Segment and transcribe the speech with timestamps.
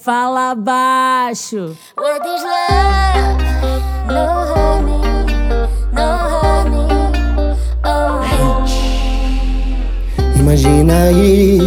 [0.00, 1.76] Fala baixo.
[1.96, 3.42] What is love?
[4.08, 5.00] No honey,
[5.92, 6.88] no honey,
[7.84, 8.24] oh
[10.36, 11.60] Imagina aí,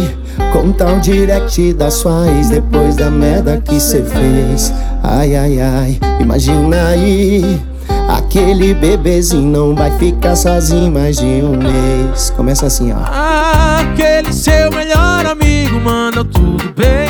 [0.52, 4.70] contar o direct da sua ex Depois da merda que cê fez
[5.02, 7.58] Ai, ai, ai, imagina aí
[8.06, 12.98] Aquele bebezinho não vai ficar sozinho mais de um mês Começa assim, ó
[13.80, 17.05] Aquele seu melhor amigo manda tudo bem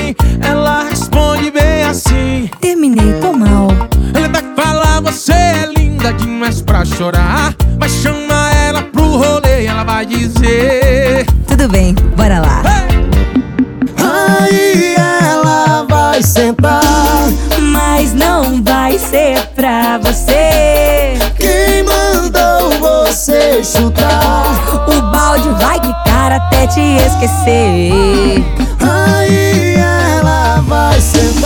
[1.96, 3.68] assim Terminei, tô mal.
[4.14, 7.54] Ele vai falar você é linda demais pra chorar.
[7.78, 11.26] Mas chama ela pro rolê e ela vai dizer.
[11.46, 12.62] Tudo bem, bora lá.
[13.98, 16.82] Aí ela vai sentar.
[17.60, 21.14] Mas não vai ser pra você.
[21.38, 24.86] Quem mandou você chutar?
[24.86, 28.44] O balde vai quicar até te esquecer.
[28.80, 31.45] Aí ela vai sentar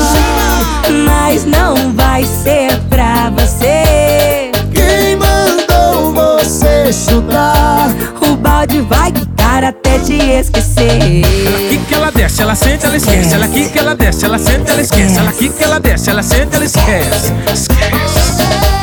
[0.90, 4.50] Mas não vai ser pra você.
[4.72, 7.88] Quem mandou você chutar?
[8.20, 11.24] O balde vai quicar até te esquecer.
[11.66, 13.34] Aqui que ela desce, ela sente, ela esquece.
[13.34, 15.18] Ela aqui que ela desce, ela sente, ela esquece.
[15.18, 17.32] Ela aqui que ela desce, ela sente, ela esquece.
[17.52, 18.79] Esquece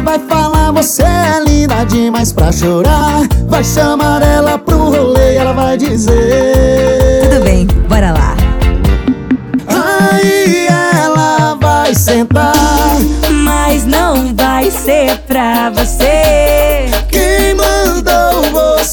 [0.00, 3.26] vai falar você é linda demais pra chorar.
[3.46, 7.28] Vai chamar ela pro rolê ela vai dizer.
[7.30, 8.36] Tudo bem, bora lá.
[9.66, 12.54] Aí ela vai sentar.
[13.44, 16.90] Mas não vai ser pra você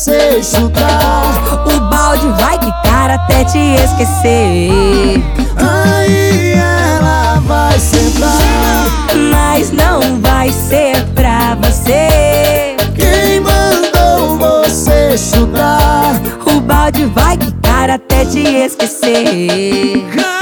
[0.07, 1.65] você chutar?
[1.67, 5.21] O balde vai quicar até te esquecer
[5.57, 8.87] Aí ela vai sentar
[9.29, 16.21] Mas não vai ser pra você Quem mandou você chutar?
[16.45, 20.36] O balde vai quicar até te esquecer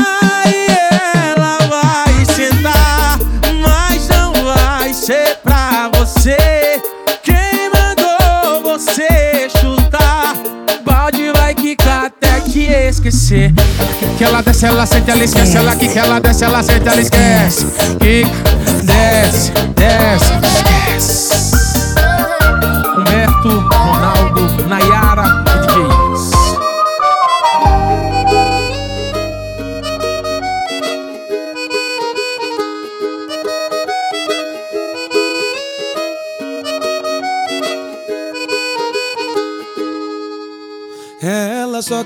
[13.28, 17.66] que ela desce, ela sente, ela esquece Ela que ela desce, ela sente, ela esquece
[18.00, 18.30] Quica,
[18.84, 21.56] desce, desce, esquece
[22.96, 24.95] Humberto, Ronaldo, Nayara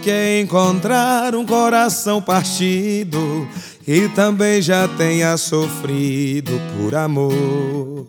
[0.09, 3.47] Quer encontrar um coração partido
[3.87, 8.07] e também já tenha sofrido por amor.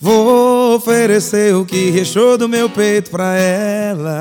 [0.00, 4.20] Vou oferecer o que restou do meu peito pra ela.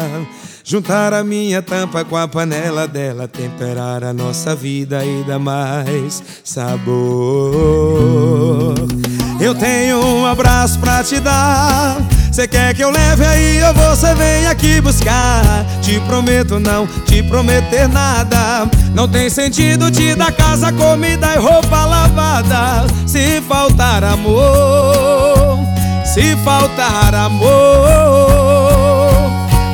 [0.63, 6.23] Juntar a minha tampa com a panela dela, temperar a nossa vida e dar mais
[6.43, 6.95] sabor.
[9.39, 12.16] Eu tenho um abraço pra te dar.
[12.37, 15.41] Cê quer que eu leve aí ou você vem aqui buscar?
[15.81, 18.69] Te prometo não te prometer nada.
[18.93, 22.85] Não tem sentido te dar casa, comida e roupa lavada.
[23.07, 25.57] Se faltar amor,
[26.05, 28.56] se faltar amor.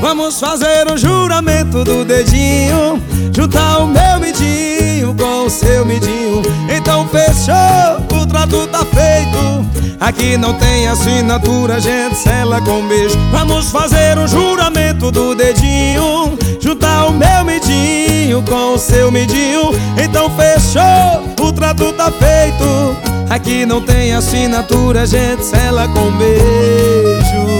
[0.03, 3.01] Vamos fazer um juramento do dedinho.
[3.33, 9.95] Juntar o meu midinho com o seu midinho Então fechou, o trato tá feito.
[10.01, 13.17] Aqui não tem assinatura, gente sela com beijo.
[13.31, 16.37] Vamos fazer um juramento do dedinho.
[16.59, 23.29] Juntar o meu midinho com o seu midinho Então fechou, o trato tá feito.
[23.29, 27.52] Aqui não tem assinatura, gente sela com beijo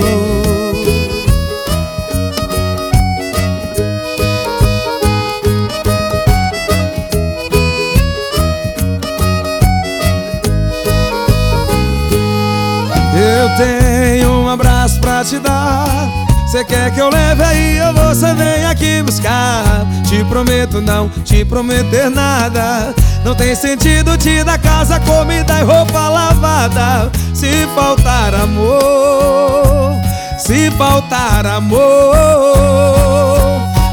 [15.24, 16.10] te dar.
[16.52, 19.64] Cê quer que eu leve aí ou você vem aqui buscar?
[20.08, 22.94] Te prometo não te prometer nada.
[23.24, 27.10] Não tem sentido te dar casa, comida e roupa lavada.
[27.34, 29.94] Se faltar amor,
[30.38, 32.84] se faltar amor.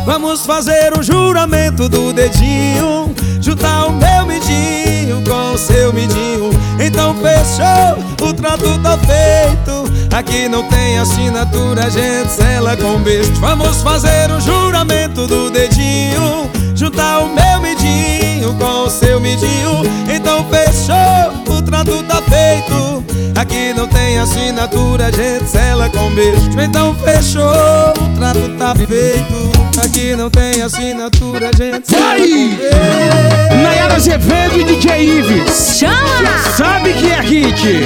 [0.05, 6.51] Vamos fazer um juramento do dedinho Juntar o meu midinho com o seu midinho
[6.81, 13.81] Então fechou, o trato tá feito Aqui não tem assinatura, gente sela com beijo Vamos
[13.83, 21.57] fazer um juramento do dedinho Juntar o meu midinho com o seu midinho Então fechou,
[21.57, 23.05] o trato tá feito
[23.41, 30.17] Aqui não tem assinatura, gente sela com beijo Então fechou, o trato tá feito Aqui
[30.17, 32.19] não tem assinatura, gente sela Vai!
[32.19, 35.79] com beijo Nayara Azevedo e DJ Ives.
[35.79, 36.39] Chama!
[36.57, 37.85] Sabe que é hit?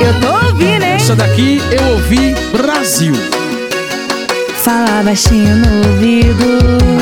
[0.00, 0.81] Eu tô ouvindo?
[1.02, 3.12] Essa daqui eu ouvi Brasil.
[4.62, 6.44] Fala baixinho no ouvido.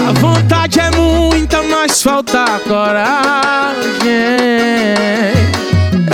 [0.08, 3.92] A vontade é muita, mas falta coragem.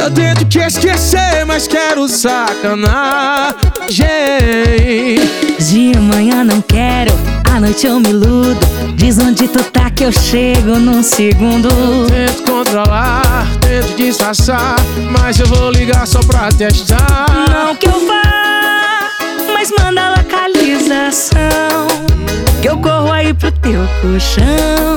[0.03, 3.55] Eu tento te esquecer, mas quero sacanagem.
[5.61, 7.13] De manhã não quero,
[7.57, 8.59] à noite eu me iludo.
[8.97, 11.69] Diz onde tu tá que eu chego num segundo.
[12.07, 14.77] Tento controlar, tento disfarçar,
[15.11, 17.27] mas eu vou ligar só pra testar.
[17.51, 19.11] Não que eu vá,
[19.55, 21.41] mas manda localização.
[22.61, 24.95] Que eu corro aí pro teu colchão.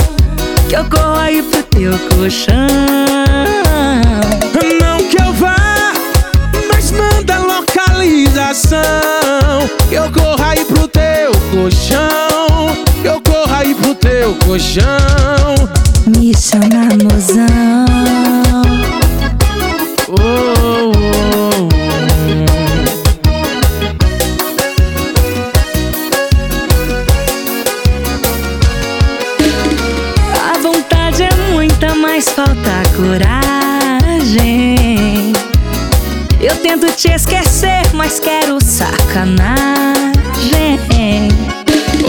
[0.68, 2.68] Que eu corro aí pro teu colchão.
[4.82, 5.56] Não que eu vá,
[9.90, 12.70] Que eu corro aí pro teu colchão.
[13.02, 14.86] Que eu corro aí pro teu colchão.
[16.08, 17.86] Me chama mozão.
[20.08, 21.70] Oh, oh, oh.
[30.34, 33.60] A vontade é muita, mas falta coragem.
[36.42, 37.59] Eu tento te esquecer,
[38.00, 39.60] mas quero sacanagem.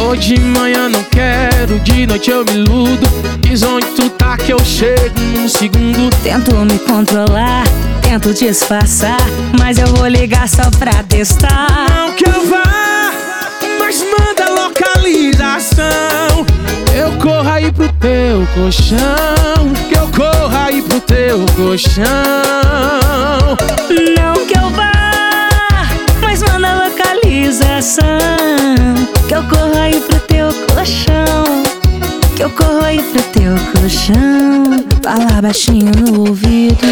[0.00, 3.08] Hoje de manhã não quero, de noite eu me iludo.
[3.40, 6.08] Diz onde tu tá que eu chego num segundo.
[6.22, 7.64] Tento me controlar,
[8.02, 9.18] tento disfarçar,
[9.58, 11.66] mas eu vou ligar só pra testar.
[11.90, 13.10] Não que eu vá,
[13.80, 16.46] mas manda localização.
[16.94, 19.72] Eu corro aí pro teu colchão.
[19.88, 22.06] Que eu corro aí pro teu colchão.
[24.16, 24.92] Não que eu vá,
[26.60, 28.04] mas manda a localização.
[29.28, 31.62] Que eu corro aí pro teu colchão.
[32.36, 34.84] Que eu corro aí pro teu colchão.
[35.02, 36.86] Fala baixinho no ouvido.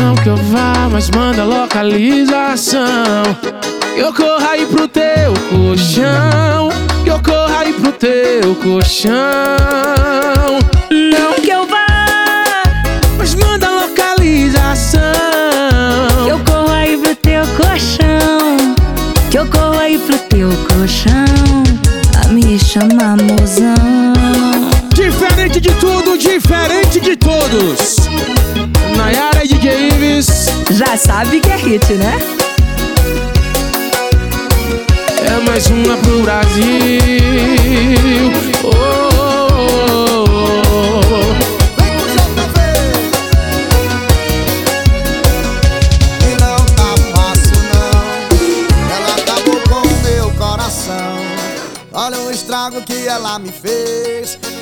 [0.00, 2.82] Não que eu vá, mas manda localização.
[3.94, 6.68] Que eu corro aí pro teu colchão.
[7.04, 9.12] Que eu corro aí pro teu colchão.
[10.90, 11.86] Não que eu vá,
[13.16, 15.00] Mas manda localização.
[16.24, 18.47] que eu corro aí pro teu colchão.
[19.38, 21.62] Que eu corro aí pro teu colchão.
[22.20, 24.12] A me chama mozão.
[24.92, 27.98] Diferente de tudo, diferente de todos.
[28.96, 32.18] Nayara e DJ Ives Já sabe que é hit, né?
[35.24, 36.64] é mais uma pro Brasil.
[38.64, 39.07] Oh,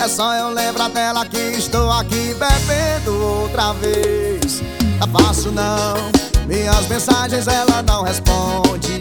[0.07, 3.13] É só eu lembrar dela que estou aqui bebendo
[3.43, 4.63] outra vez.
[5.01, 5.97] Tá fácil não
[6.47, 9.01] Minhas mensagens ela não responde.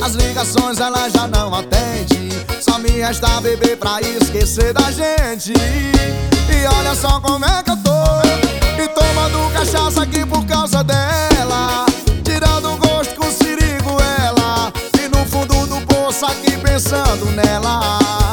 [0.00, 2.30] As ligações ela já não atende.
[2.60, 5.52] Só me resta beber pra esquecer da gente.
[5.52, 8.80] E olha só como é que eu tô.
[8.80, 11.86] E tomando cachaça aqui por causa dela.
[12.22, 14.72] Tirando o gosto com sirigo ela.
[14.96, 18.25] E no fundo do poço aqui pensando nela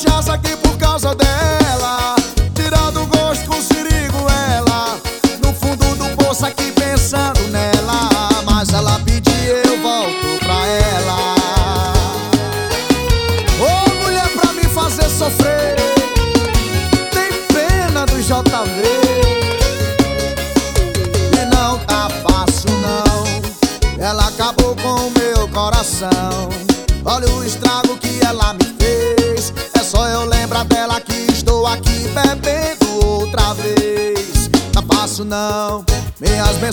[0.00, 1.59] cachaça aqui por causa dela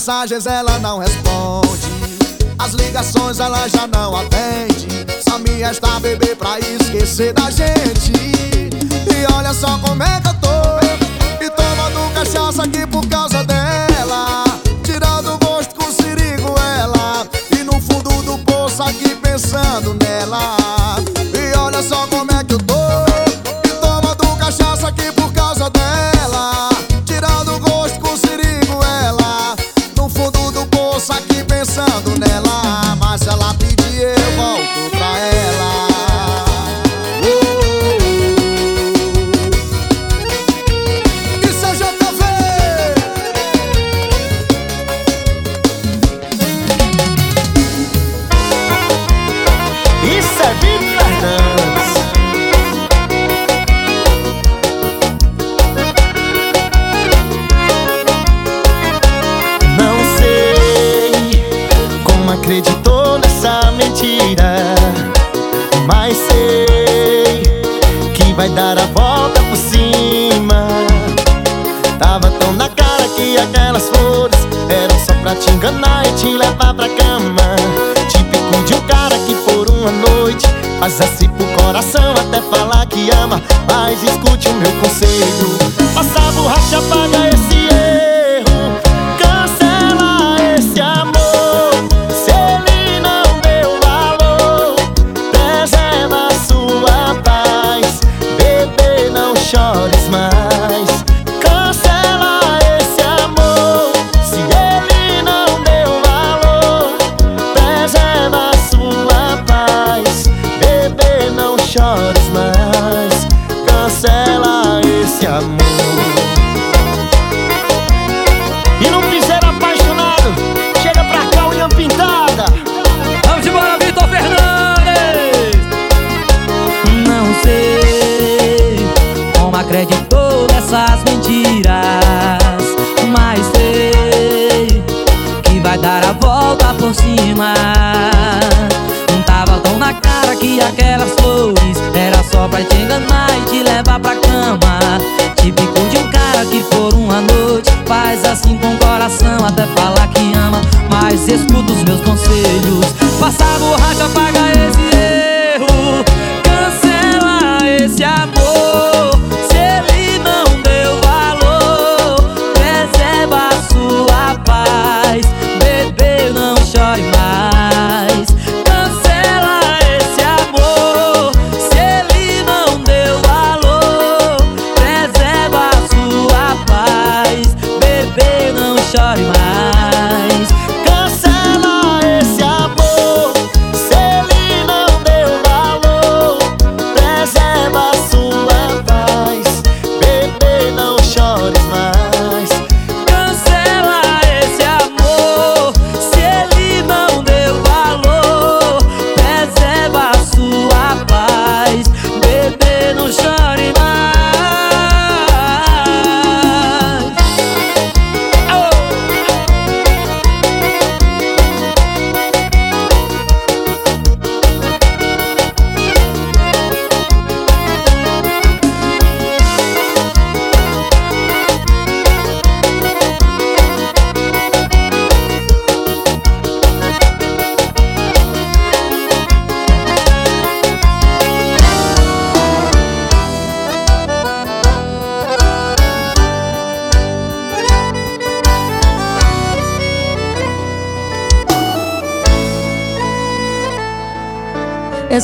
[0.07, 1.85] mensagens ela não responde.
[2.57, 4.87] As ligações ela já não atende.
[5.27, 8.13] Só me resta beber pra esquecer da gente.
[8.13, 11.43] E olha só como é que eu tô.
[11.43, 14.26] E tomando cachaça aqui por causa dela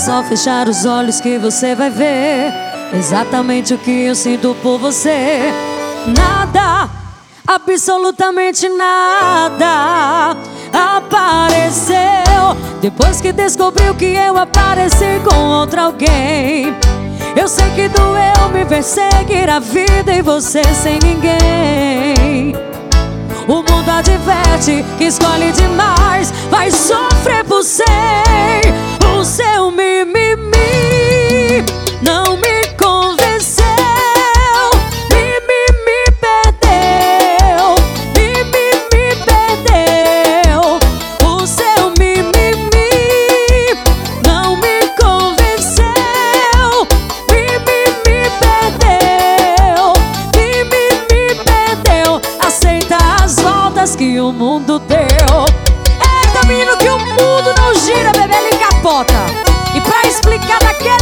[0.04, 2.52] só fechar os olhos que você vai ver
[2.94, 5.50] exatamente o que eu sinto por você.
[6.08, 6.90] Nada,
[7.48, 10.36] absolutamente nada
[10.74, 11.96] apareceu
[12.82, 16.76] depois que descobriu que eu apareci com outra alguém.
[17.34, 22.54] Eu sei que doeu me ver seguir a vida e você sem ninguém.
[23.48, 27.86] O mundo adverte que escolhe demais, vai sofrer por ser
[29.18, 29.83] o seu medo.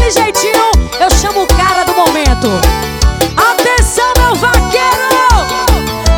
[0.01, 2.47] daquele jeitinho, eu chamo o cara do momento.
[3.37, 4.89] Atenção, meu vaqueiro!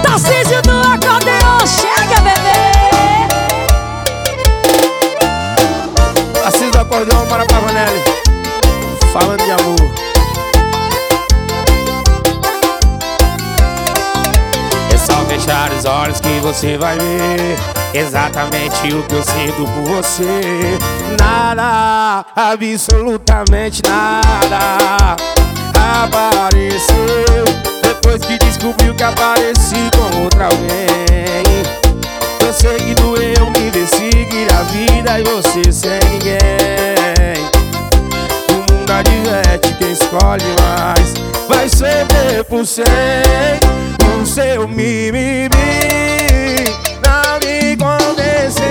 [0.02, 2.72] Tarcísio do acordeão, chega, bebê!
[6.34, 8.02] Tarcísio do acordeão, para Pavanelli.
[9.12, 9.94] Falando de amor.
[14.94, 19.96] É só fechar os olhos que você vai ver exatamente o que eu sinto por
[19.96, 20.78] você.
[21.20, 25.16] Nada, absolutamente nada
[26.04, 27.46] apareceu
[27.82, 31.44] depois que descobriu que apareci com outra alguém.
[32.46, 37.50] Eu sei que doeu me ver seguir a vida e você sem ninguém.
[38.50, 41.14] O mundo adverte quem escolhe mais
[41.48, 42.84] vai ceder por cem,
[44.04, 45.50] com seu mimimi
[47.44, 48.64] que aconteceu?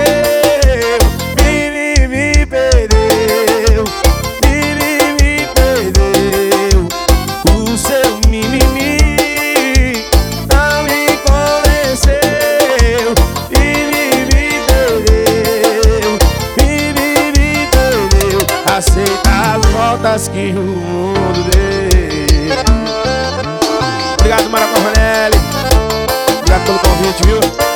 [1.37, 3.83] Vivi me perdeu,
[4.41, 6.87] Vivi me perdeu.
[7.51, 8.97] O seu mimimi
[10.49, 13.13] não me convenceu.
[13.49, 16.17] Vivi me perdeu,
[16.57, 18.39] Vivi me perdeu.
[18.75, 21.63] aceitar as voltas que o mundo deu.
[24.19, 24.93] Obrigado, Maracanã
[26.39, 27.72] Obrigado pelo convite, viu?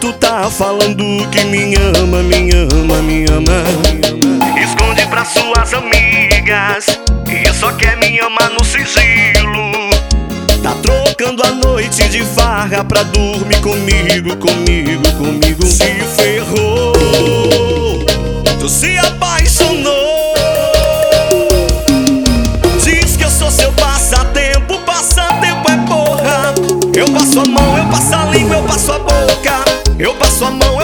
[0.00, 3.64] Tu tá falando que me ama, me ama, me ama.
[4.60, 6.86] Esconde pra suas amigas
[7.26, 9.90] E só quer me amar no sigilo.
[10.62, 15.66] Tá trocando a noite de farra pra dormir comigo, comigo, comigo.
[15.66, 16.92] Se ferrou
[18.58, 20.07] Tu se apaixonou
[30.40, 30.77] Eu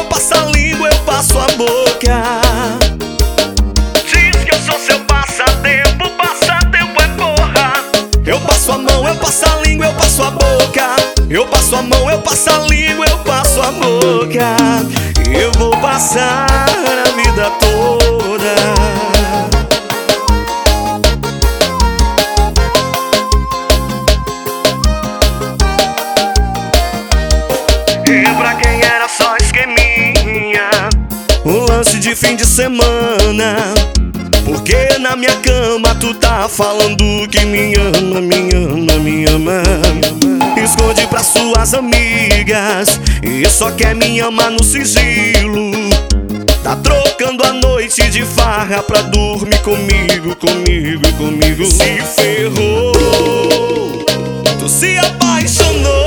[36.48, 39.62] falando que me ama, me ama, me ama.
[40.62, 45.70] Esconde pra suas amigas E só quer me amar no sigilo.
[46.62, 51.66] Tá trocando a noite de farra pra dormir comigo, comigo, comigo.
[51.66, 52.92] Se ferrou
[54.58, 56.03] Tu se apaixonou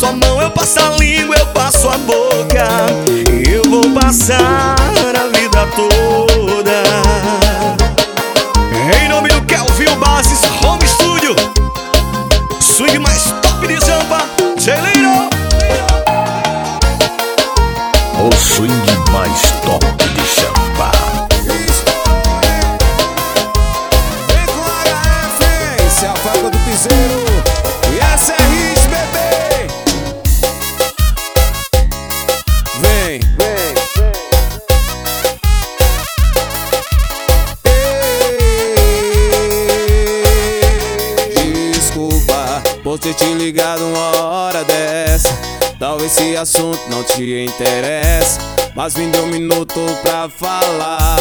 [0.00, 2.66] passo a mão, eu passo a língua, eu passo a boca
[3.50, 4.99] Eu vou passar
[46.40, 48.40] assunto não te interessa.
[48.74, 51.18] Mas me deu um minuto pra falar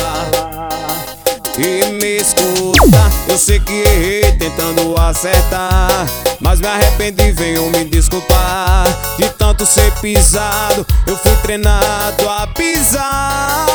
[1.57, 6.07] e me escuta, eu sei que errei tentando acertar
[6.39, 8.85] Mas me arrependi, venho me desculpar
[9.17, 9.27] De
[9.59, 13.65] tanto ser pisado, eu fui treinado a pisar.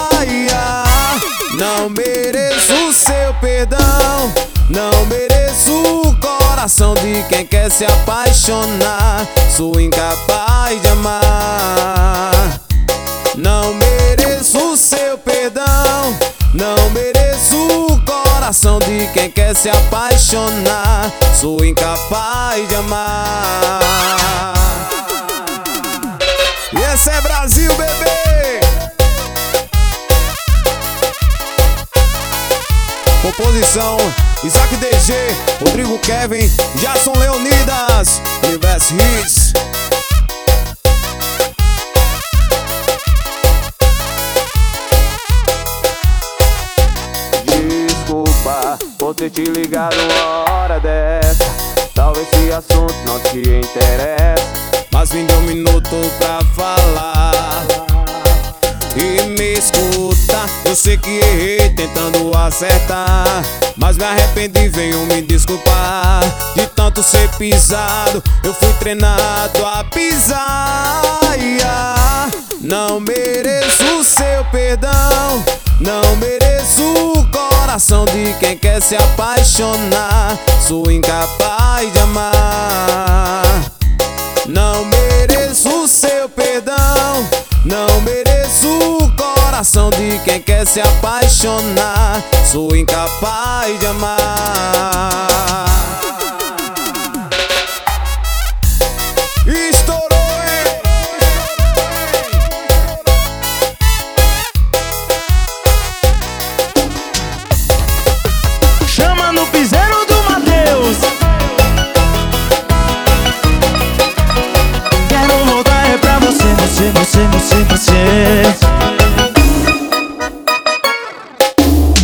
[1.57, 3.79] Não mereço seu perdão
[4.69, 9.25] Não mereço o coração de quem quer se apaixonar
[9.57, 12.61] Sou incapaz de amar
[13.37, 15.65] não mereço seu perdão,
[16.55, 21.11] não mereço o coração de quem quer se apaixonar.
[21.41, 24.55] Sou incapaz de amar.
[26.95, 28.61] E esse é Brasil, bebê!
[33.21, 33.97] Composição
[34.45, 35.13] Isaac DG,
[35.59, 39.53] Rodrigo Kevin, Jason Leonidas, Universo Hits.
[47.45, 51.45] Desculpa por ter te ligado uma hora dessa
[51.93, 54.64] Talvez esse assunto não te interessa
[54.95, 57.67] Mas me deu um minuto pra falar
[58.97, 63.43] E me escuta, eu sei que errei tentando acertar
[63.77, 66.23] Mas me arrependi, venho me desculpar
[66.55, 71.03] De tanto ser pisado, eu fui treinado a pisar
[71.39, 72.31] Ia.
[72.61, 75.45] Não mereço seu perdão
[75.81, 80.39] não mereço o coração de quem quer se apaixonar.
[80.67, 83.75] Sou incapaz de amar.
[84.47, 86.77] Não mereço seu perdão.
[87.65, 92.23] Não mereço o coração de quem quer se apaixonar.
[92.53, 95.65] Sou incapaz de amar.
[117.15, 118.43] você, você, você.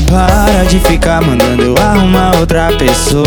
[0.09, 3.25] Para de ficar mandando eu arrumar outra pessoa.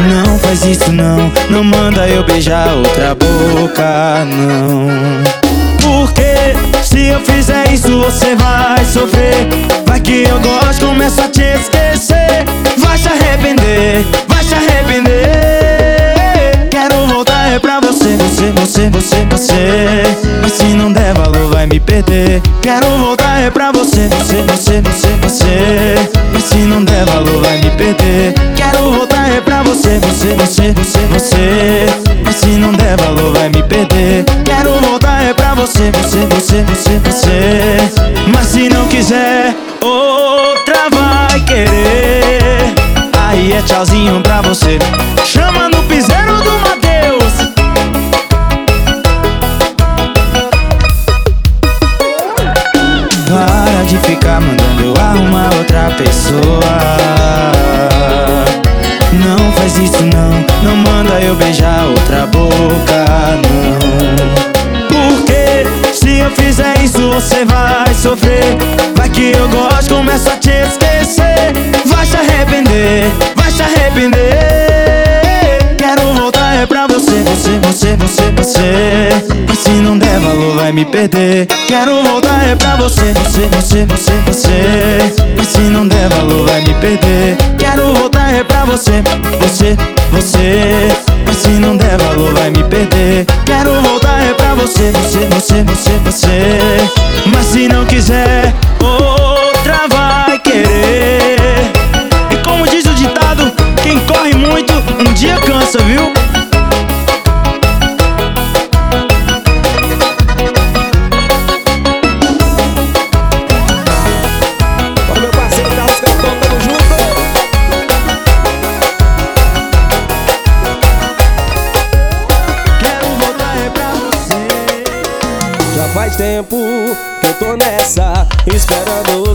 [0.00, 4.88] Não faz isso não, não manda eu beijar outra boca não.
[5.80, 9.48] Porque se eu fizer isso você vai sofrer.
[9.86, 12.13] Vai que eu gosto, começo a te esquecer.
[22.02, 22.42] Perder.
[22.60, 25.94] Quero voltar é pra você, você, você, você, você.
[26.32, 28.34] Mas se não der valor vai me perder.
[28.56, 31.86] Quero voltar é pra você, você, você, você, você.
[32.24, 34.24] Mas se não der valor vai me perder.
[34.44, 37.76] Quero voltar é pra você, você, você, você, você.
[38.34, 42.74] Mas se não quiser, outra vai querer.
[43.28, 44.78] Aí é tchauzinho pra você.
[45.24, 47.23] Chama no piseiro do Matheus.
[55.58, 56.78] Outra pessoa.
[59.12, 63.04] Não faz isso não, não manda eu beijar outra boca,
[63.42, 64.88] não.
[64.88, 68.56] Porque se eu fizer isso você vai sofrer.
[68.96, 71.52] Vai que eu gosto, começo a te esquecer.
[71.86, 74.63] Vai se arrepender, vai se arrepender.
[76.64, 79.08] É pra você, você, você, você, você.
[79.46, 81.46] Mas se não der valor vai me perder.
[81.68, 85.14] Quero voltar é pra você, você, você, você, você.
[85.36, 87.36] Mas se não der valor vai me perder.
[87.58, 89.02] Quero voltar é pra você,
[89.42, 89.76] você,
[90.10, 90.88] você.
[91.26, 93.26] Mas se não der valor vai me perder.
[93.44, 96.58] Quero voltar é pra você, você, você, você, você.
[97.26, 101.70] Mas se não quiser, outra vai querer.
[102.30, 106.10] E como diz o ditado, quem corre muito, um dia cansa, viu?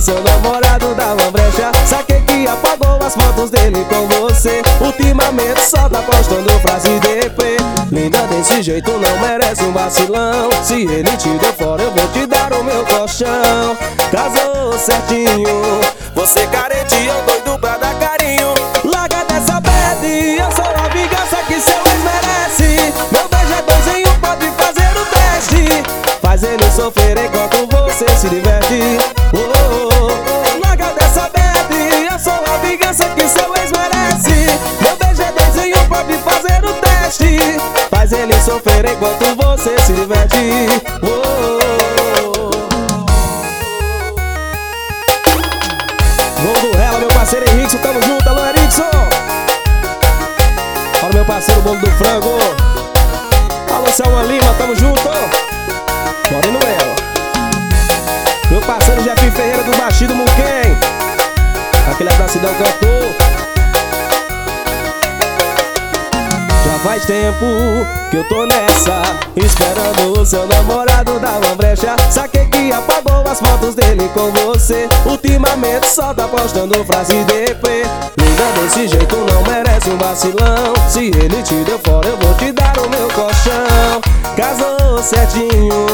[0.09, 1.71] Seu namorado dar uma brecha.
[1.85, 4.63] Saquei que apagou as fotos dele com você.
[4.81, 7.57] Ultimamente só tá postando frase deprê
[7.91, 10.49] Linda desse jeito não merece um vacilão.
[10.63, 13.77] Se ele te deu fora eu vou te dar o meu colchão.
[14.11, 15.79] Casou certinho.
[16.15, 18.55] Você carente eu doido pra dar carinho.
[18.83, 22.93] Larga dessa bad Eu sou a vingança que seu ex merece.
[23.11, 25.83] Meu beijo é dois em um, pode fazer o teste.
[26.19, 29.18] Faz ele sofrer enquanto você se diverte
[38.09, 40.35] Faz ele sofrer enquanto você se diverte.
[41.03, 41.07] Oh,
[42.25, 42.49] oh, oh.
[46.41, 48.81] Gol do Rela, meu parceiro Henrique, tamo junto, alô Henrique
[51.03, 52.39] Olha meu parceiro Bolo do Frango.
[53.75, 55.09] Alô Selma Lima, tamo junto.
[56.47, 56.95] Indo ela
[58.49, 60.79] Meu parceiro Jeff Ferreira do Baixinho do Muquem.
[61.91, 62.98] Aquele abracidão cantor
[66.89, 67.45] faz tempo
[68.09, 69.03] que eu tô nessa
[69.35, 71.95] Esperando o seu namorado dar uma brecha.
[72.09, 74.89] Saquei que apagou as fotos dele com você.
[75.05, 77.83] Ultimamente só tá postando frase deprê
[78.17, 80.73] Linda desse jeito não merece um vacilão.
[80.89, 84.01] Se ele te deu fora eu vou te dar o meu colchão.
[84.35, 85.85] Casou certinho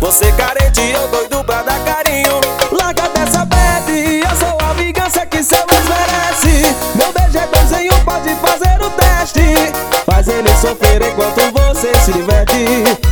[0.00, 2.40] Você carente eu doido pra dar carinho.
[2.72, 6.76] Larga dessa bad Eu sou a vingança que seu ex merece.
[6.96, 8.69] Meu beijo é um, pode fazer
[10.40, 12.64] ele sofrer enquanto você se diverte.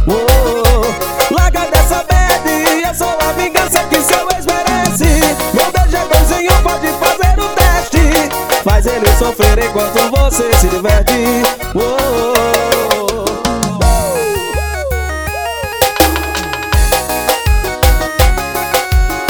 [0.06, 1.34] Oh.
[1.34, 2.48] Larga dessa bad
[2.86, 5.36] Eu sou a vingança que seu ex merece.
[5.52, 8.30] Meu beijo é dois um, pode fazer o teste.
[8.64, 11.42] Faz ele sofrer enquanto você se diverte.
[11.74, 13.88] Oh, oh, oh.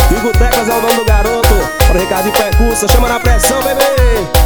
[0.08, 1.48] Figo Tecas é o nome do garoto.
[1.88, 4.37] Para o Ricardo de Percurso, chama na pressão, bebê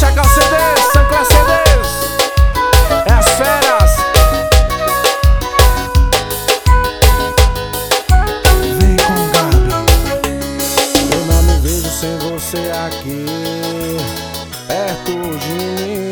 [0.00, 1.90] Chacal CDs, Sancler CDs
[3.06, 3.90] É as feras.
[8.78, 9.68] Vem com Gabi
[11.12, 13.26] Eu não me vejo sem você aqui.
[14.66, 16.10] Perto de mim.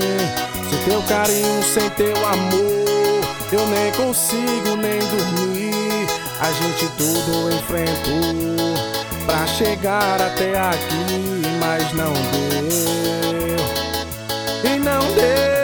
[0.68, 6.06] Sem teu carinho, sem teu amor Eu nem consigo nem dormir.
[6.42, 8.76] A gente tudo enfrentou
[9.24, 13.47] Pra chegar até aqui, mas não deu
[14.88, 15.57] não deu.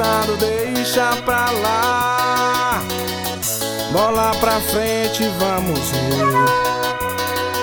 [0.00, 2.82] passado deixa pra lá.
[3.92, 5.92] Bola pra frente, vamos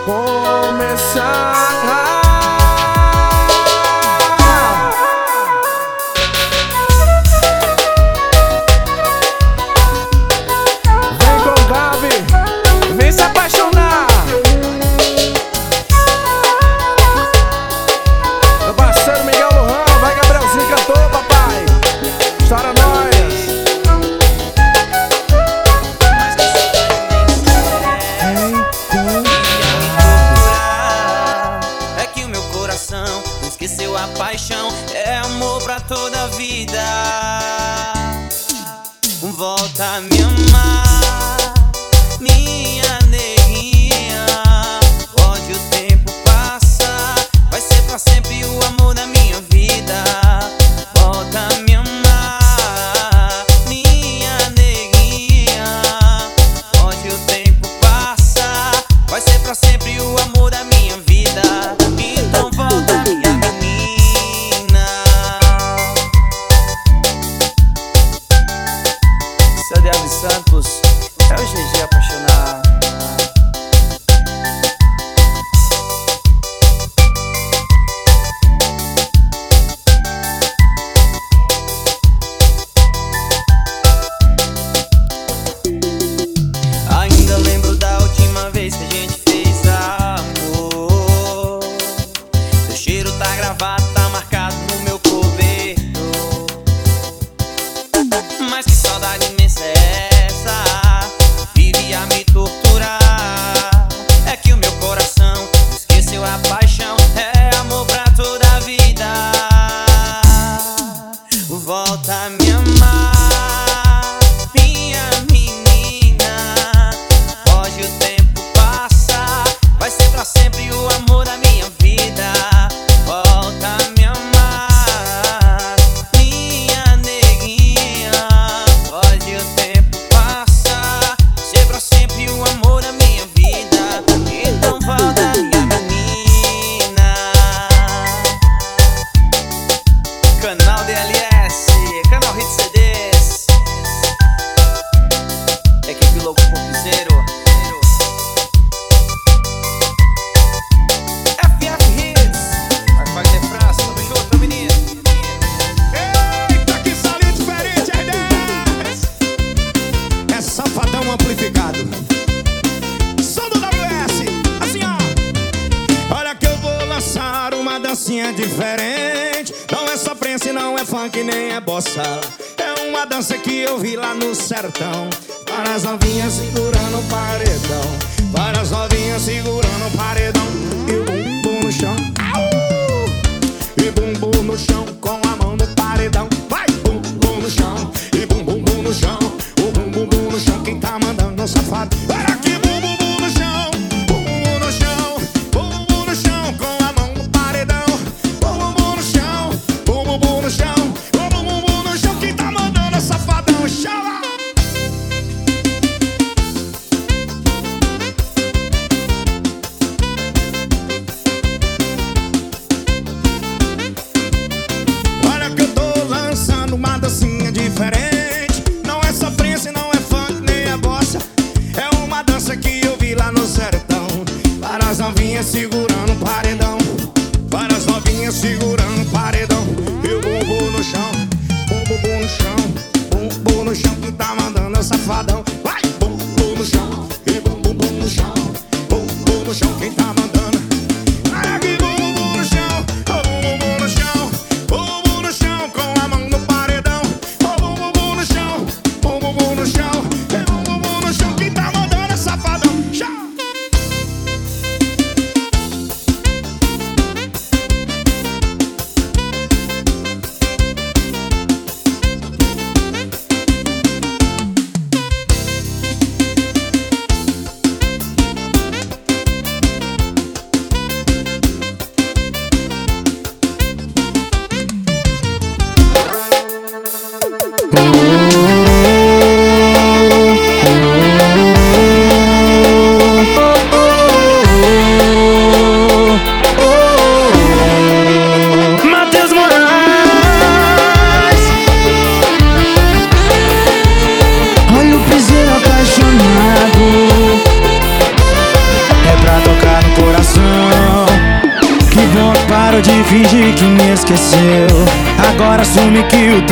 [0.05, 1.47] começar.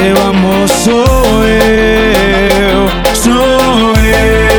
[0.06, 3.34] Seu amor sou eu, sou
[4.04, 4.52] eu.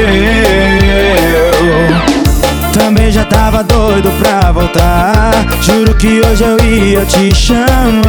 [2.73, 5.47] Também já tava doido pra voltar.
[5.63, 8.03] Juro que hoje eu ia te chamar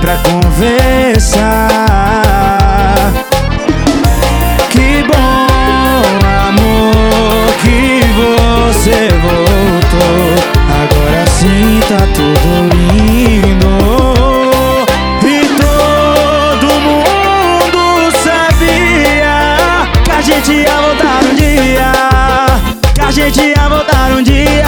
[0.00, 1.57] pra conversar.
[23.78, 24.67] voltar um dia.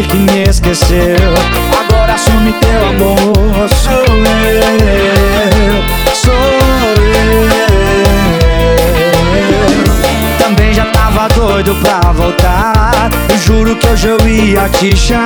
[0.00, 1.16] fingir que me esqueceu.
[1.78, 4.14] Agora assume teu amor Sou eu,
[6.14, 7.48] sou eu.
[10.38, 13.10] Também já tava doido pra voltar.
[13.44, 15.20] Juro que hoje eu ia te chamar.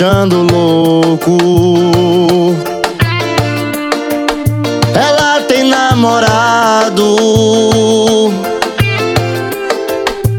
[0.00, 1.36] deixando louco.
[4.94, 7.16] Ela tem namorado,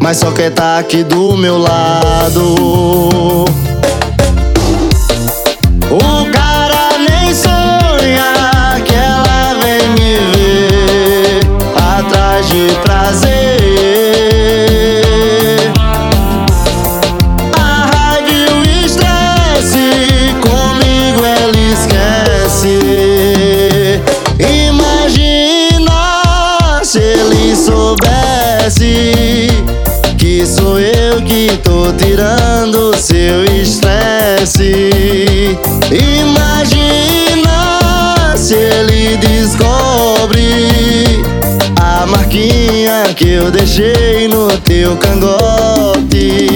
[0.02, 3.31] mas só quer tá aqui do meu lado.
[32.12, 34.92] tirando seu estresse.
[36.20, 37.56] Imagina
[38.36, 41.24] se ele descobre
[41.80, 46.50] a marquinha que eu deixei no teu cangote.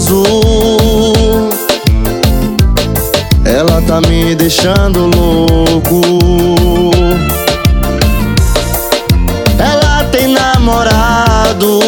[0.00, 1.50] azul
[3.44, 6.00] Ela tá me deixando louco.
[9.58, 11.80] Ela tem namorado,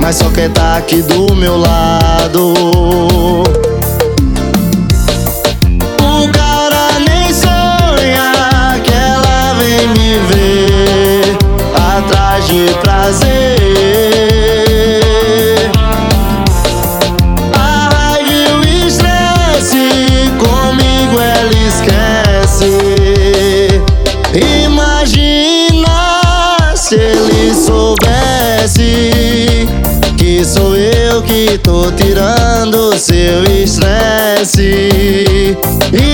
[0.00, 2.54] mas só quer tá aqui do meu lado.
[32.98, 34.88] seu estresse.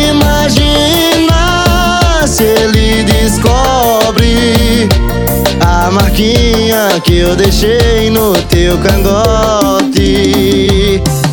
[0.08, 1.36] Imagina
[2.26, 4.88] se ele descobre
[5.60, 9.92] a marquinha que eu deixei no teu cangote.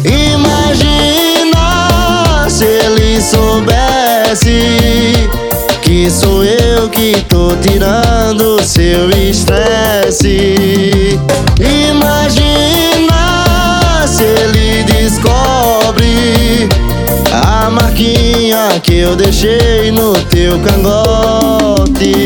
[0.05, 1.65] Imagina
[2.47, 5.29] se ele soubesse
[5.81, 11.19] que sou eu que tô tirando seu estresse.
[11.59, 13.08] Imagina
[15.01, 16.67] descobre
[17.31, 22.17] a marquinha que eu deixei no teu cangote.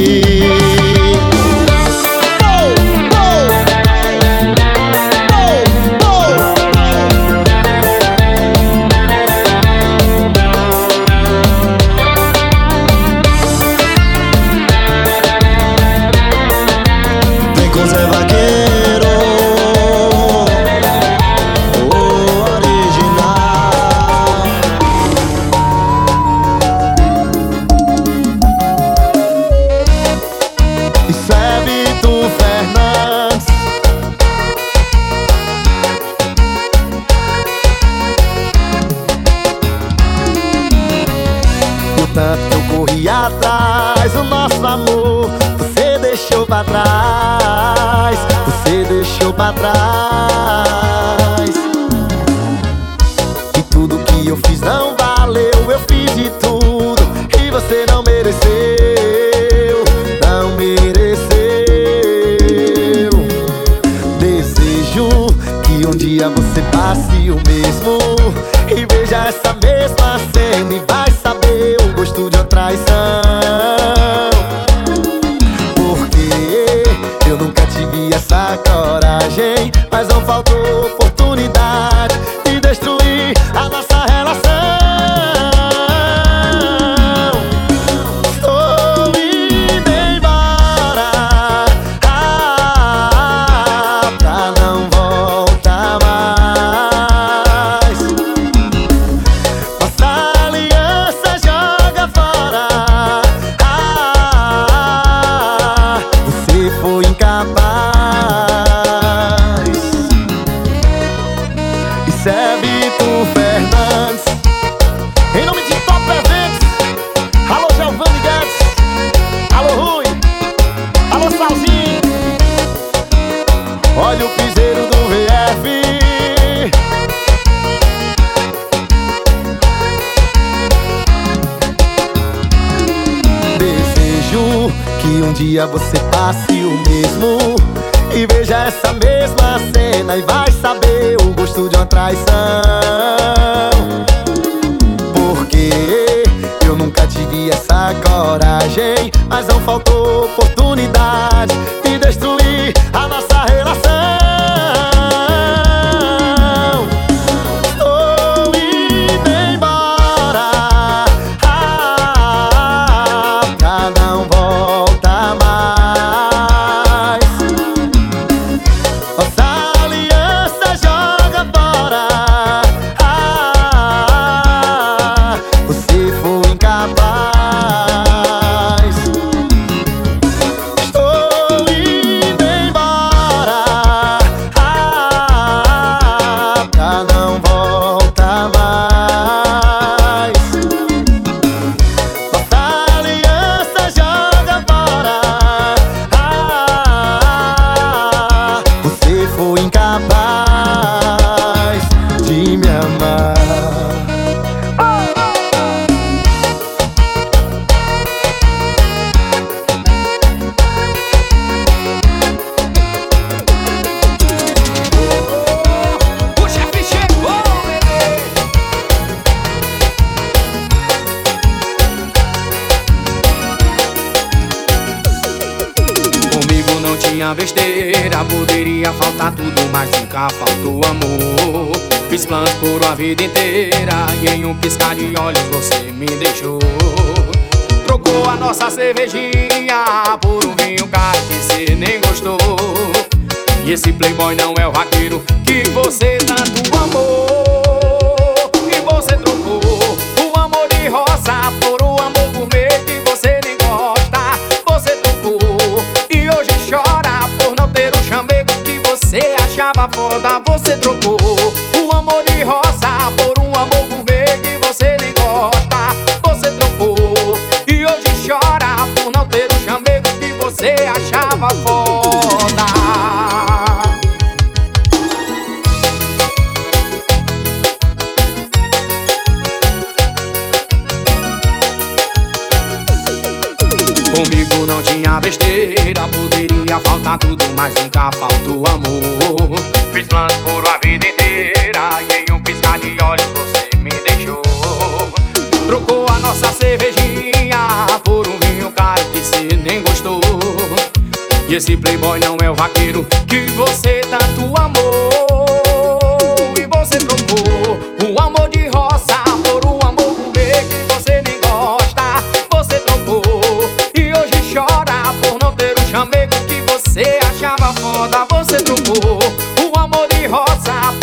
[317.54, 318.26] Achava foda.
[318.30, 319.20] Você trocou
[319.64, 321.03] o amor de roça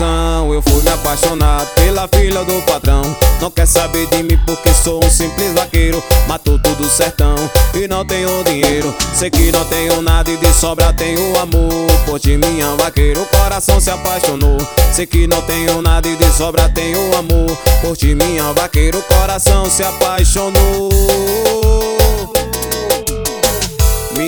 [0.00, 3.02] coração Eu fui me apaixonar pela filha do patrão.
[3.40, 7.34] Não quer saber de mim porque sou um simples vaqueiro Matou tudo sertão
[7.74, 8.94] e não tenho dinheiro.
[9.14, 11.70] Sei que não tenho nada e de sobra tenho amor
[12.06, 14.58] Por ti minha vaqueiro, o coração se apaixonou.
[14.92, 19.02] Sei que não tenho nada e de sobra tenho amor Por ti minha vaqueiro, o
[19.02, 21.89] coração se apaixonou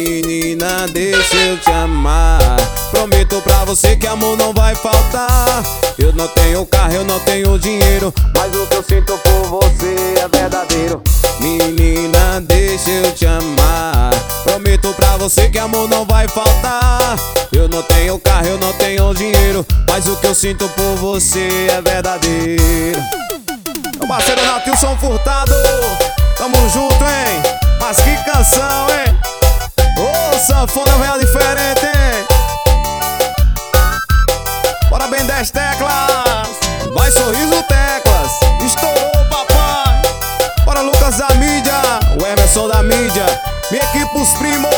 [0.03, 2.41] Menina, deixa eu te amar.
[2.91, 5.63] Prometo pra você que amor não vai faltar.
[5.97, 8.13] Eu não tenho carro, eu não tenho dinheiro.
[8.37, 11.01] Mas o que eu sinto por você é verdadeiro.
[11.39, 14.11] Menina, deixa eu te amar.
[14.43, 17.17] Prometo pra você que amor não vai faltar.
[17.53, 19.65] Eu não tenho carro, eu não tenho dinheiro.
[19.89, 23.01] Mas o que eu sinto por você é verdadeiro.
[23.99, 25.55] Meu parceiro Natilson Furtado,
[26.37, 27.41] tamo junto, hein?
[27.81, 29.32] Mas que canção, hein?
[29.99, 31.87] Ô, sanfona veio diferente?
[34.89, 36.49] Bora bem 10 teclas,
[36.95, 38.33] vai sorriso teclas,
[38.65, 40.03] estourou papai.
[40.65, 41.75] Bora Lucas da mídia,
[42.21, 43.27] o Emerson da mídia,
[43.71, 44.69] Minha equipe os primo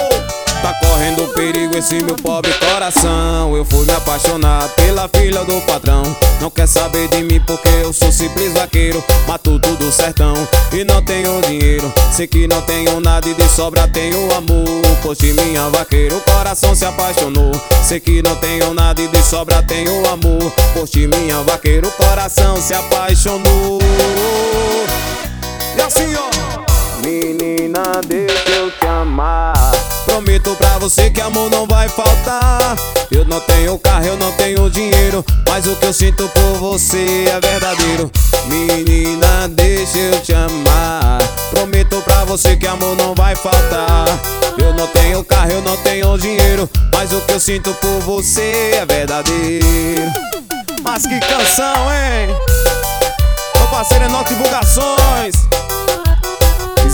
[0.64, 3.54] Tá correndo perigo esse meu pobre coração.
[3.54, 6.02] Eu fui me apaixonar pela filha do patrão.
[6.40, 9.04] Não quer saber de mim porque eu sou simples vaqueiro.
[9.28, 10.32] Mato tudo sertão
[10.72, 11.92] e não tenho dinheiro.
[12.10, 14.64] Sei que não tenho nada e de sobra tenho amor.
[15.02, 17.52] Poxa minha vaqueiro, o coração se apaixonou.
[17.86, 20.50] Sei que não tenho nada e de sobra tenho amor.
[20.72, 23.80] Poxa minha vaqueiro, o coração se apaixonou.
[25.76, 26.63] E assim ó
[27.02, 29.54] Menina, deixa eu te amar.
[30.04, 32.76] Prometo pra você que amor não vai faltar.
[33.10, 37.24] Eu não tenho carro, eu não tenho dinheiro Mas o que eu sinto por você
[37.28, 38.10] é verdadeiro.
[38.46, 41.18] Menina, deixa eu te amar.
[41.50, 44.06] Prometo pra você que amor não vai faltar.
[44.58, 48.72] Eu não tenho carro, eu não tenho dinheiro Mas o que eu sinto por você
[48.74, 50.12] é verdadeiro.
[50.82, 52.28] Mas que canção, hein?
[53.56, 54.08] Meu parceiro é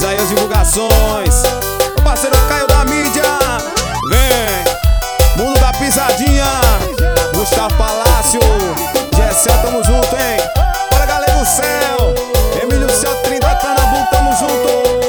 [0.01, 1.43] Norte Divulgações Isaías Divulgações.
[1.95, 3.23] Meu parceiro Caio da mídia.
[4.09, 4.65] Vem.
[5.37, 6.47] Mundo da pisadinha.
[7.35, 8.41] Gustavo Palácio.
[9.15, 10.39] Gessel, tamo junto, hein?
[10.91, 12.15] Bora galera do céu.
[12.63, 15.00] Emílio Céu, Trindade, Pernambuco, tamo junto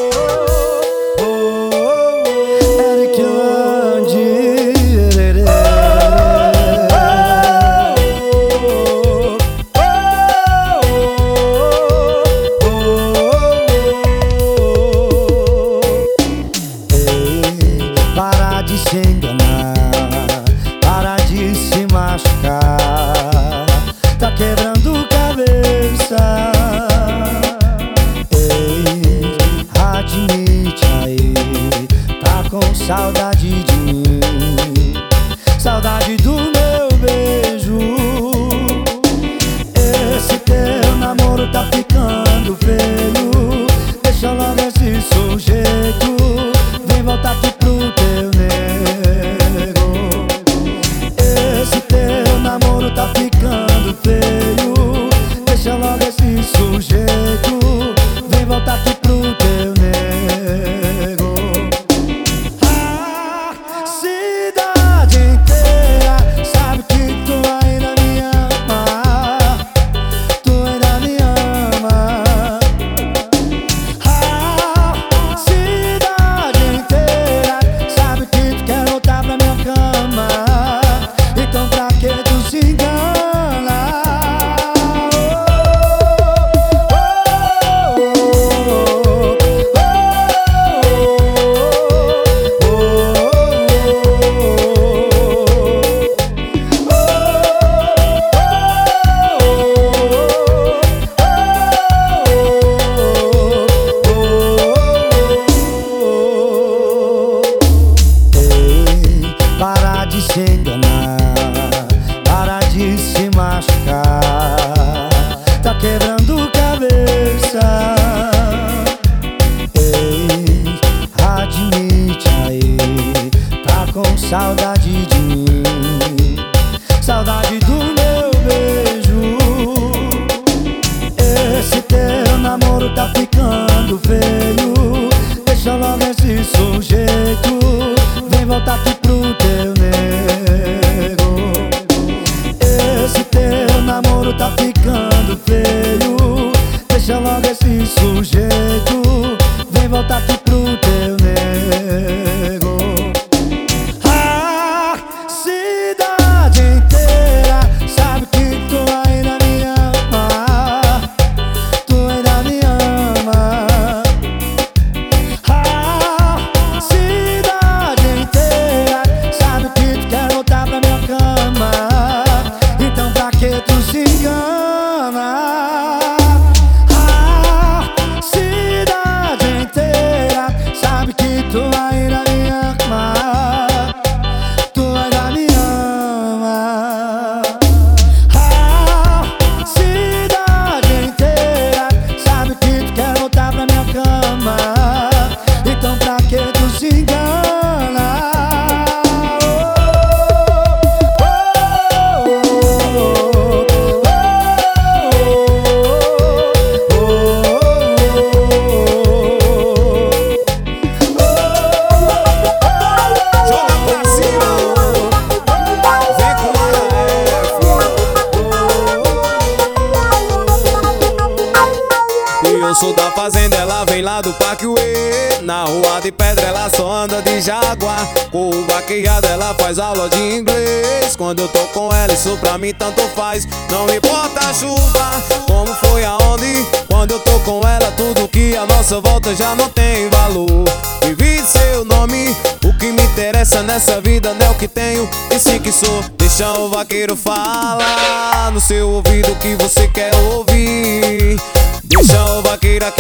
[110.33, 110.80] para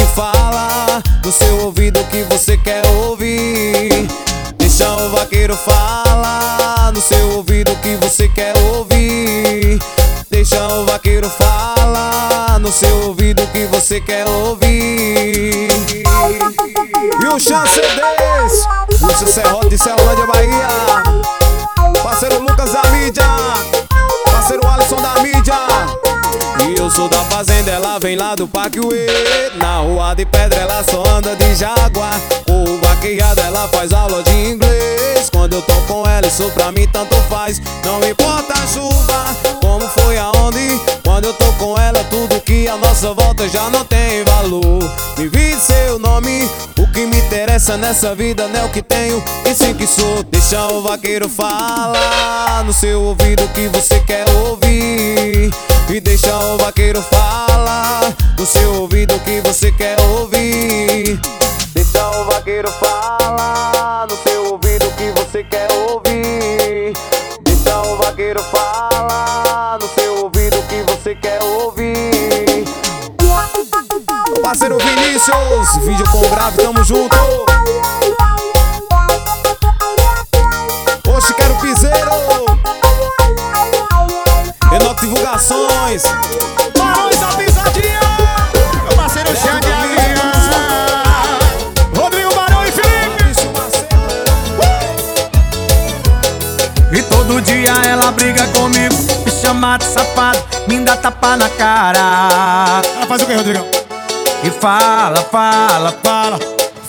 [0.01, 4.07] aqui falar No seu ouvido que você quer ouvir.
[4.57, 9.79] Deixa o vaqueiro falar No seu ouvido que você quer ouvir.
[10.29, 15.69] Deixa o vaqueiro falar No seu ouvido que você quer ouvir.
[17.21, 20.67] E o chance desse Lúcio Serrote de Ceilândia, Bahia.
[22.03, 23.25] Parceiro Lucas da mídia.
[24.31, 26.10] Parceiro Alisson da mídia
[26.91, 29.07] sou da fazenda, ela vem lá do Parque Uê.
[29.55, 32.19] Na rua de pedra ela só anda de jaguar
[32.49, 35.29] O vaqueado ela faz aula de inglês.
[35.31, 37.61] Quando eu tô com ela isso pra mim tanto faz.
[37.85, 42.75] Não importa a chuva, como foi aonde Quando eu tô com ela tudo que a
[42.77, 44.79] nossa volta já não tem valor.
[45.15, 49.53] Vivi seu nome, o que me interessa nessa vida não é o que tenho E
[49.53, 55.51] sim que sou, deixa o vaqueiro falar No seu ouvido o que você quer ouvir
[55.89, 61.19] e deixa o vaqueiro falar No seu ouvido o que você quer ouvir.
[61.73, 66.93] Deixa o vaqueiro falar No seu ouvido o que você quer ouvir.
[67.41, 72.65] Deixa o vaqueiro falar No seu ouvido o que você quer ouvir.
[74.41, 77.15] Parceiro Vinícius, vídeo com grave, tamo junto.
[81.07, 82.11] Oxe, quero piseiro
[85.01, 86.03] Divulgações.
[86.77, 87.99] Barões da Pisadinha
[88.83, 90.31] Meu parceiro Xande Avião.
[91.95, 93.23] Rodrigo Barão e Felipe.
[96.91, 98.93] E todo dia ela briga comigo
[99.25, 100.37] Me chama de safado,
[100.67, 102.81] me dá tapa na cara.
[102.95, 103.65] Ela faz o que, Rodrigão?
[104.43, 106.39] E fala, fala, fala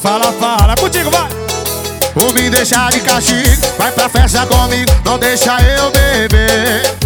[0.02, 1.28] Fala, fala, contigo, vai.
[2.22, 7.01] Ou me deixar de castigo Vai pra festa comigo, não deixa eu beber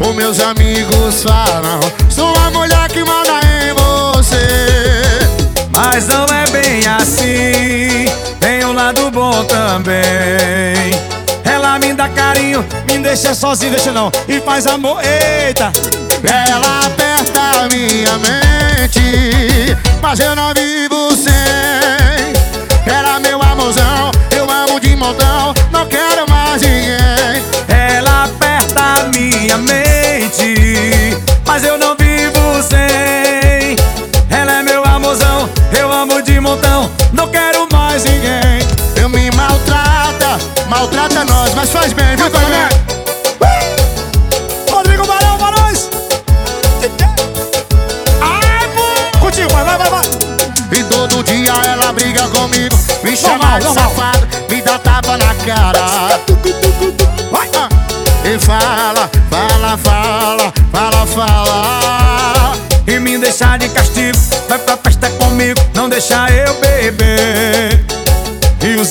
[0.00, 1.80] Os meus amigos falam
[2.10, 4.46] Sou a mulher que manda em você.
[5.70, 8.06] Mas não é bem assim
[8.40, 9.94] Tem um lado bom também.
[11.44, 15.72] Ela me dá carinho, me deixa sozinho, deixa não E faz amor, eita.
[16.22, 20.93] Ela aperta minha mente Mas eu não vivo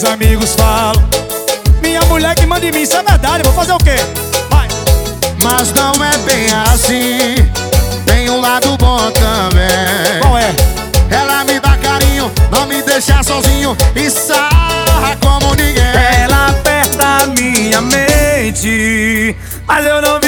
[0.03, 1.01] Os amigos falam.
[1.81, 3.95] Minha mulher que manda em mim, isso é verdade Vou fazer o quê?
[4.49, 4.67] Vai.
[5.41, 7.49] Mas não é bem assim.
[8.05, 10.19] Tem um lado bom também.
[10.21, 10.53] Qual é?
[11.09, 15.95] Ela me dá carinho, não me deixa sozinho E sarra como ninguém.
[16.21, 20.19] Ela aperta minha mente Mas eu não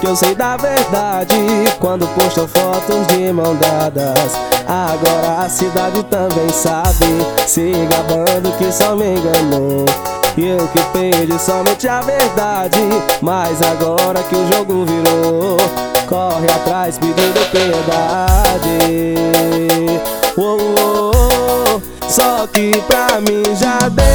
[0.00, 1.34] que eu sei da verdade
[1.78, 4.32] Quando postam fotos de mão dadas.
[4.66, 7.06] Agora a cidade também sabe
[7.46, 9.84] Se gabando que só me enganou.
[10.36, 12.80] Eu que perdi somente a verdade
[13.20, 15.56] Mas agora que o jogo virou
[16.08, 19.14] Corre atrás pedindo piedade.
[20.36, 21.80] Oh, oh.
[22.08, 24.08] Só que pra mim já deu.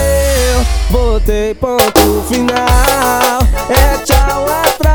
[0.89, 4.45] Botei ponto final É tchau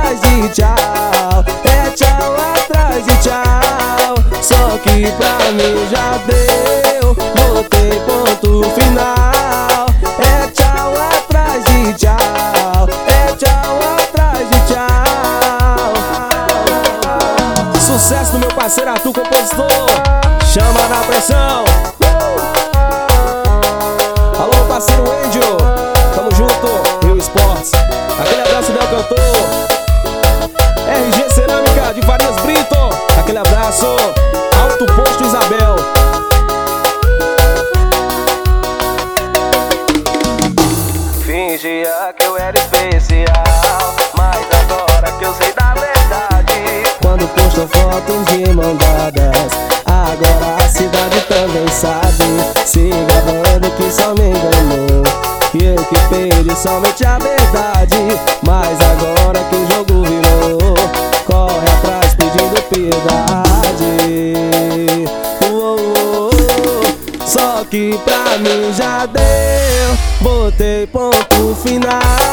[0.09, 1.45] atrás de tchau.
[1.65, 4.15] É tchau atrás de tchau.
[4.41, 9.87] Só que pra mim já deu Botei ponto final.
[10.19, 12.89] É tchau atrás de tchau.
[13.07, 15.93] É tchau atrás de tchau.
[17.81, 19.91] Sucesso do meu parceiro Arthur, compositor.
[20.47, 21.65] Chama na pressão.
[24.39, 25.57] Alô, parceiro Angel.
[26.15, 27.73] Tamo junto, Rio Esportes.
[28.19, 29.79] Aquele abraço, Del Cantor
[32.01, 32.77] de Farias Brito.
[33.19, 33.87] Aquele abraço
[34.63, 35.77] Alto Posto Isabel.
[41.25, 46.83] Fingia que eu era especial Mas agora que eu sei da verdade.
[47.03, 49.53] Quando postam fotos de mão dadas
[49.85, 52.67] Agora a cidade também sabe.
[52.67, 55.03] Se gravando que só me enganou
[55.51, 57.78] Que eu que perdi somente a verdade
[70.93, 72.28] Ponto final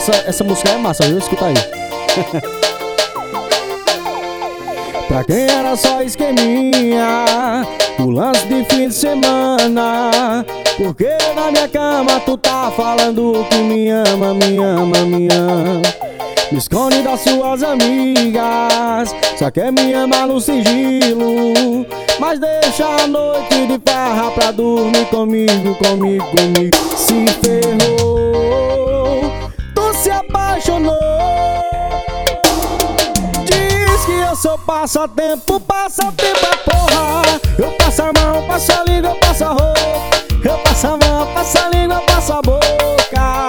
[0.00, 1.18] essa, essa música é massa, viu?
[1.18, 1.54] Escuta aí.
[5.06, 7.66] pra quem era só esqueminha,
[7.98, 10.44] o lance de fim de semana.
[10.78, 15.82] Porque na minha cama tu tá falando que me ama, me ama, me ama.
[16.50, 21.86] Me esconde das suas amigas Só quer me amar no sigilo
[22.18, 28.69] Mas deixa a noite de farra pra dormir comigo, comigo, comigo Se ferrou
[30.00, 30.96] se apaixonou
[33.44, 37.22] Diz que eu sou passatempo, passatempo é porra
[37.58, 39.78] Eu passo a mão, passo a língua, passo a roupa
[40.42, 43.48] Eu passo a mão, passo a língua, passo a boca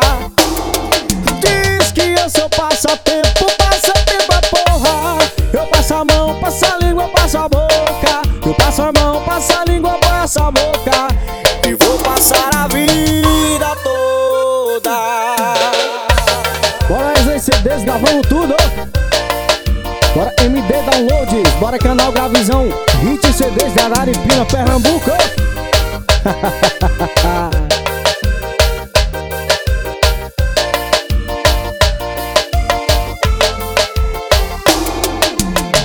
[1.39, 5.17] Diz que eu sou passatempo, passatempo é porra
[5.53, 9.53] Eu passo a mão, passo a língua, passo a boca Eu passo a mão, passo
[9.57, 9.97] a língua,
[21.71, 22.67] bora canal Gravizão.
[23.01, 25.11] Hit CDs de Araripina, Pernambuco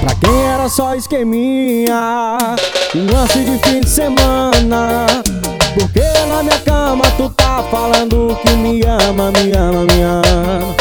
[0.00, 2.36] Pra quem era só esqueminha
[2.94, 5.06] Um lance de fim de semana.
[5.78, 10.74] Porque na minha cama tu tá falando que me ama, me ama, me ama.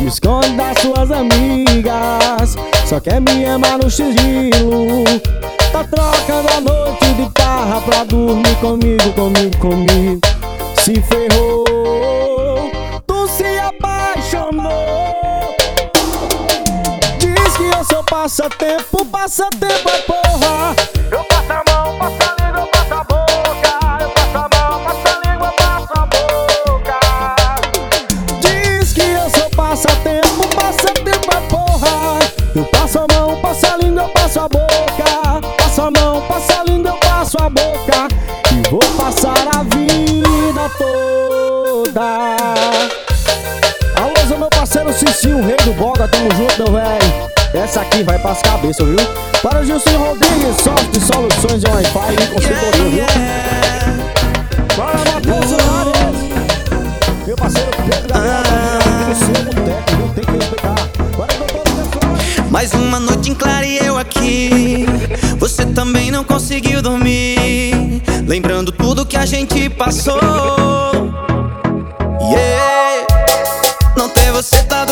[0.00, 2.21] Me esconde das suas amigas
[2.92, 5.04] Só quer me amar no sigilo.
[5.72, 10.20] Tá trocando a noite de parra pra dormir comigo, comigo, comigo.
[10.84, 12.70] Se ferrou
[13.06, 15.56] Tu se apaixonou.
[17.18, 21.01] Diz que eu sou passatempo, passatempo é porra
[45.32, 46.98] Gilzinho, o rei do boga, tamo junto, meu véi.
[47.54, 48.98] Essa aqui vai pras cabeças, viu?
[49.42, 54.66] Para o Gilson Rodrigues, soft soluções de Wi-Fi e consultoria, viu?
[54.76, 55.96] Para Matheus Soares,
[57.26, 59.14] meu parceiro Pedro Gabriel, ah.
[59.14, 60.74] segundo técnico, não Tem que respeitar.
[61.16, 64.86] Para o Mais uma noite em clare e eu aqui.
[65.38, 68.02] Você também não conseguiu dormir.
[68.26, 70.20] Lembrando tudo que a gente passou.
[72.20, 73.06] Yeah!
[73.96, 74.84] Não ter você tá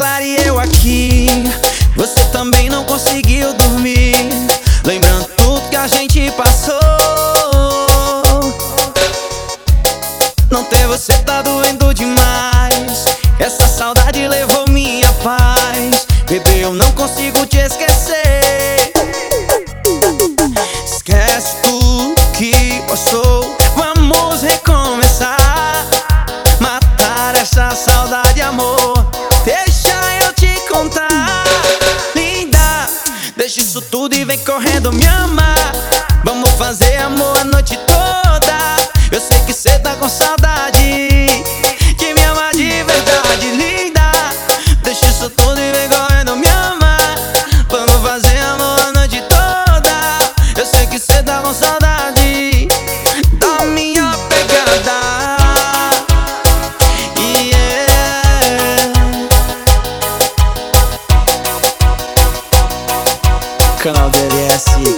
[0.00, 0.39] Claudia.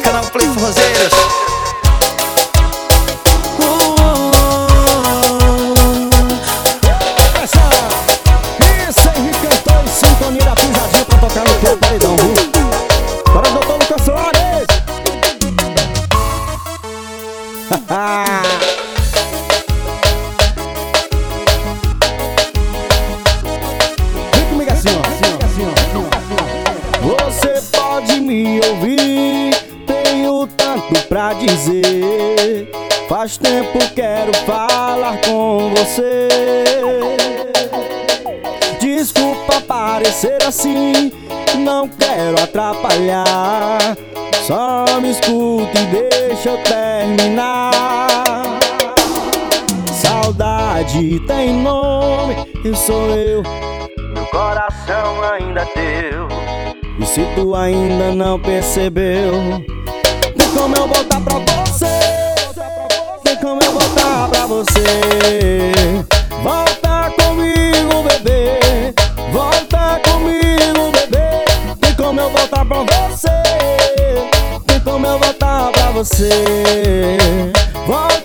[0.02, 1.12] Canal Play Forrozeiros
[35.84, 36.28] você.
[38.80, 41.12] Desculpa parecer assim,
[41.58, 43.96] não quero atrapalhar.
[44.46, 47.70] Só me escuta e deixa eu terminar.
[49.92, 53.42] Saudade tem nome, e sou eu.
[54.14, 56.28] Meu coração ainda é teu.
[56.98, 59.32] E se tu ainda não percebeu,
[60.36, 62.21] tem como eu voltar tá pra você?
[64.52, 65.72] você.
[66.42, 68.94] Volta comigo, bebê.
[69.32, 71.44] Volta comigo, bebê.
[71.80, 73.28] Tem como eu voltar pra você.
[74.66, 76.28] Tem como eu voltar pra você.
[77.86, 78.21] Volta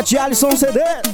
[0.00, 1.09] Cat Alisson CD.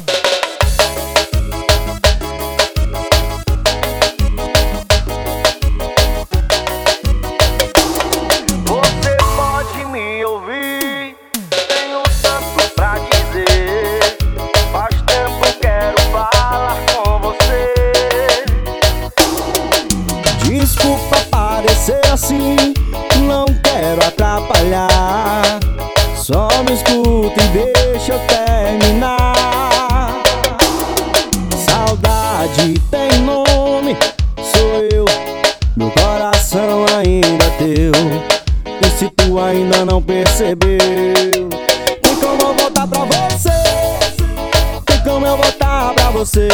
[46.16, 46.48] você.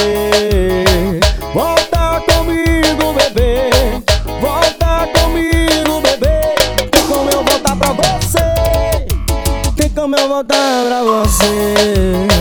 [1.54, 3.70] Volta comigo, bebê.
[4.40, 6.54] Volta comigo, bebê.
[6.90, 8.40] Tem como eu voltar pra você?
[9.76, 12.31] Tem como eu voltar pra você?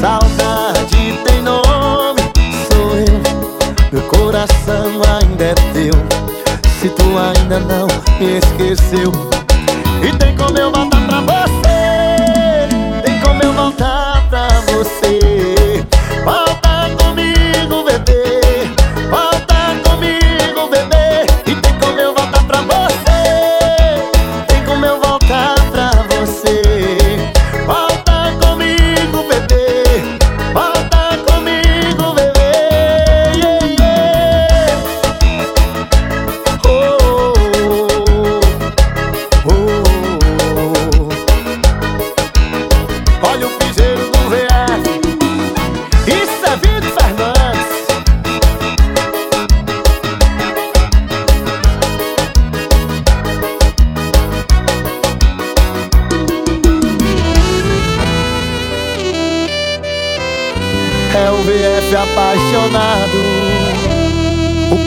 [0.00, 2.22] Saudade tem nome,
[2.72, 3.20] sou eu.
[3.92, 5.94] Meu coração ainda é teu.
[6.80, 7.86] Se tu ainda não
[8.18, 9.12] me esqueceu.
[10.02, 15.29] E tem como eu voltar pra você Tem como eu voltar pra você.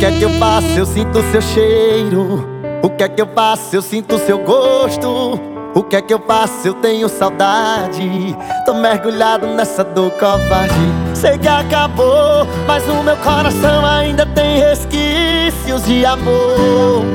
[0.04, 0.68] que é que eu faço?
[0.78, 2.46] Eu sinto seu cheiro.
[2.84, 3.74] O que é que eu faço?
[3.74, 5.40] Eu sinto seu gosto.
[5.74, 6.68] O que é que eu faço?
[6.68, 8.36] Eu tenho saudade.
[8.66, 10.76] Tô mergulhado nessa dor covarde.
[11.14, 17.06] Sei que acabou, mas o meu coração ainda tem resquícios de amor.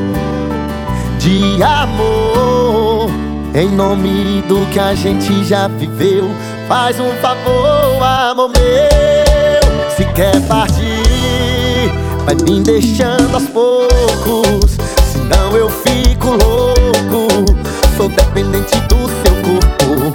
[1.19, 3.11] De amor.
[3.55, 6.31] Em nome do que a gente já viveu,
[6.67, 9.91] faz um favor, amor meu.
[9.95, 10.78] Se quer partir.
[12.29, 14.77] Vai me deixando aos poucos.
[15.11, 17.27] Senão eu fico louco.
[17.97, 20.13] Sou dependente do seu corpo.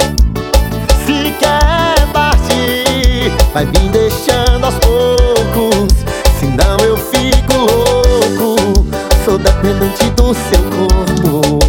[1.08, 5.92] Se quer partir Vai me deixando aos poucos.
[6.40, 8.86] Senão eu fico louco.
[9.26, 11.63] Sou dependente do seu corpo.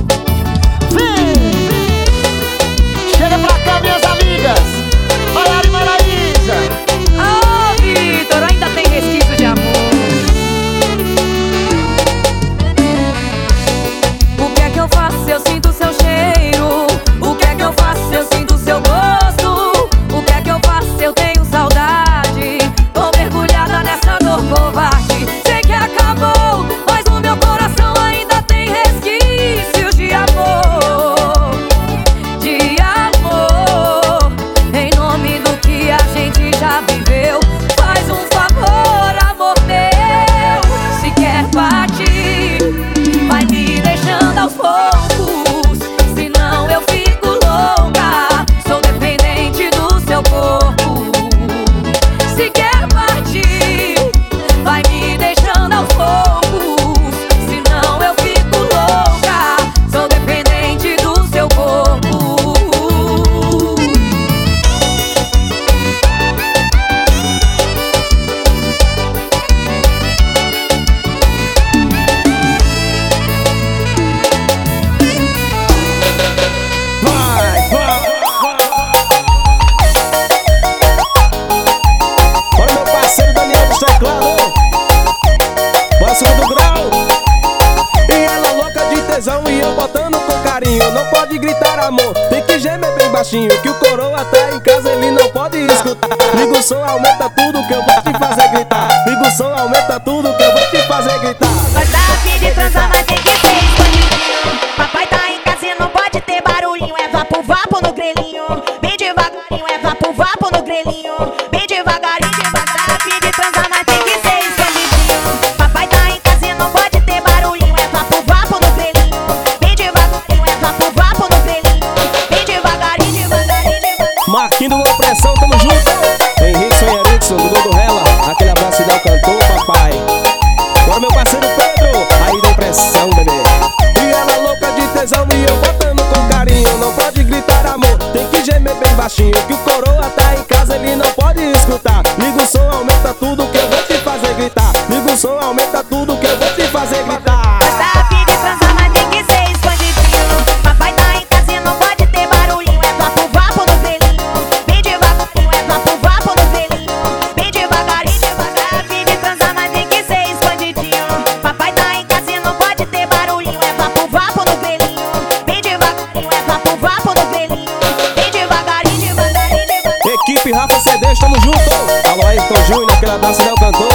[172.45, 173.94] Ayrton Júnior, abraço e dá o cantor